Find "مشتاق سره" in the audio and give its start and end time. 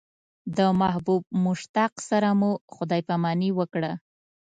1.45-2.29